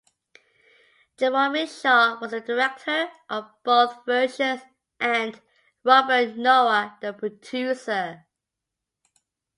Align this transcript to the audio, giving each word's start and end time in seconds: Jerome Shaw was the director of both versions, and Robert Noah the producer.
Jerome 1.17 1.67
Shaw 1.67 2.17
was 2.19 2.31
the 2.31 2.41
director 2.41 3.11
of 3.29 3.51
both 3.63 4.03
versions, 4.03 4.63
and 4.99 5.39
Robert 5.83 6.35
Noah 6.35 6.97
the 7.01 7.13
producer. 7.13 8.25